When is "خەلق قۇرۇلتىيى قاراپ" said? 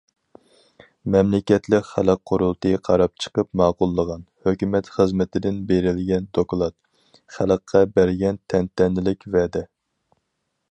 1.89-3.13